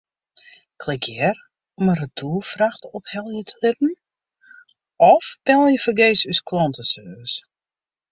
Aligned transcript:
Klik 0.81 1.03
hjir 1.09 1.35
om 1.79 1.89
in 1.91 1.99
retoerfracht 1.99 2.83
ophelje 2.97 3.43
te 3.49 3.55
litten 3.63 3.93
of 5.13 5.23
belje 5.45 5.77
fergees 5.85 6.21
ús 6.31 6.39
klanteservice. 6.49 7.35